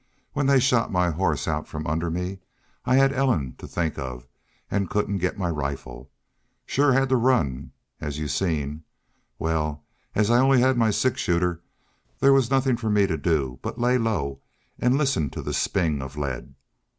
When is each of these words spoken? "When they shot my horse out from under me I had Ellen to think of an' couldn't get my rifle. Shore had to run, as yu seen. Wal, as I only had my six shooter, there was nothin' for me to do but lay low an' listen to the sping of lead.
"When 0.33 0.47
they 0.47 0.59
shot 0.59 0.91
my 0.91 1.11
horse 1.11 1.47
out 1.47 1.67
from 1.67 1.85
under 1.85 2.09
me 2.09 2.39
I 2.85 2.95
had 2.95 3.13
Ellen 3.13 3.53
to 3.59 3.67
think 3.67 3.99
of 3.99 4.25
an' 4.71 4.87
couldn't 4.87 5.19
get 5.19 5.37
my 5.37 5.47
rifle. 5.51 6.09
Shore 6.65 6.91
had 6.93 7.07
to 7.09 7.15
run, 7.15 7.71
as 7.99 8.17
yu 8.17 8.27
seen. 8.27 8.83
Wal, 9.37 9.85
as 10.15 10.31
I 10.31 10.39
only 10.39 10.59
had 10.59 10.75
my 10.75 10.89
six 10.89 11.21
shooter, 11.21 11.61
there 12.19 12.33
was 12.33 12.49
nothin' 12.49 12.77
for 12.77 12.89
me 12.89 13.05
to 13.05 13.15
do 13.15 13.59
but 13.61 13.79
lay 13.79 13.99
low 13.99 14.41
an' 14.79 14.97
listen 14.97 15.29
to 15.29 15.41
the 15.43 15.53
sping 15.53 16.01
of 16.01 16.17
lead. 16.17 16.55